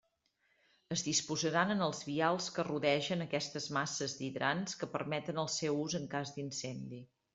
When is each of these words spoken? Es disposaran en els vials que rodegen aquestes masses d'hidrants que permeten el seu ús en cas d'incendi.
Es 0.95 1.03
disposaran 1.07 1.73
en 1.73 1.83
els 1.87 1.99
vials 2.07 2.47
que 2.55 2.65
rodegen 2.69 3.21
aquestes 3.27 3.67
masses 3.77 4.17
d'hidrants 4.23 4.81
que 4.81 4.91
permeten 4.95 5.43
el 5.45 5.51
seu 5.59 5.79
ús 5.85 5.99
en 6.01 6.09
cas 6.15 6.33
d'incendi. 6.41 7.05